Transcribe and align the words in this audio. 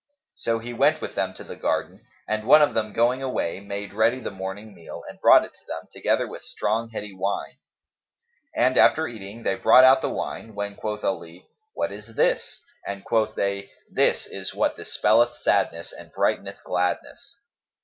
So 0.33 0.57
he 0.57 0.73
went 0.73 0.99
with 0.99 1.13
them 1.13 1.35
to 1.35 1.43
the 1.43 1.55
garden, 1.55 2.01
and 2.27 2.47
one 2.47 2.63
of 2.63 2.73
them, 2.73 2.91
going 2.91 3.21
away, 3.21 3.59
made 3.59 3.93
ready 3.93 4.19
the 4.19 4.31
morning 4.31 4.73
meal 4.73 5.03
and 5.07 5.19
brought 5.21 5.45
it 5.45 5.53
to 5.53 5.65
them, 5.67 5.89
together 5.93 6.27
with 6.27 6.41
strong 6.41 6.89
heady 6.89 7.13
wine; 7.15 7.59
and 8.55 8.79
after 8.79 9.05
eating, 9.07 9.43
they 9.43 9.53
brought 9.53 9.83
out 9.83 10.01
the 10.01 10.09
wine, 10.09 10.55
when 10.55 10.75
quoth 10.75 11.03
Ali, 11.03 11.45
"What 11.75 11.91
is 11.91 12.15
this? 12.15 12.61
and 12.83 13.05
quoth 13.05 13.35
they, 13.35 13.69
"This 13.91 14.25
is 14.25 14.55
what 14.55 14.75
dispelleth 14.75 15.35
sadness 15.35 15.93
and 15.93 16.11
brighteneth 16.11 16.63
gladness. 16.63 17.37